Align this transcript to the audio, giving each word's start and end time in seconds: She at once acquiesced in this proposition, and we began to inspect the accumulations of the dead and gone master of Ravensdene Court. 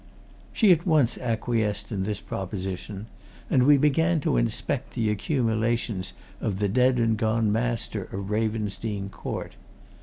She 0.51 0.71
at 0.71 0.87
once 0.87 1.15
acquiesced 1.19 1.91
in 1.91 2.01
this 2.05 2.21
proposition, 2.21 3.05
and 3.51 3.61
we 3.67 3.77
began 3.77 4.19
to 4.21 4.35
inspect 4.35 4.95
the 4.95 5.11
accumulations 5.11 6.13
of 6.39 6.57
the 6.57 6.67
dead 6.67 6.97
and 6.97 7.15
gone 7.15 7.51
master 7.51 8.05
of 8.05 8.31
Ravensdene 8.31 9.09
Court. 9.11 9.55